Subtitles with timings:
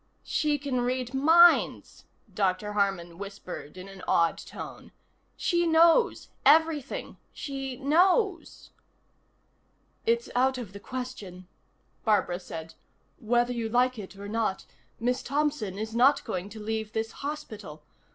[0.23, 2.73] "She can read minds," Dr.
[2.73, 4.91] Harman whispered in an awed tone.
[5.37, 6.29] "She knows.
[6.43, 7.17] Everything.
[7.31, 8.71] She knows."
[10.07, 11.47] "It's out of the question,"
[12.03, 12.73] Barbara said.
[13.19, 14.65] "Whether you like it or not,
[14.99, 17.83] Miss Thompson is not going to leave this hospital.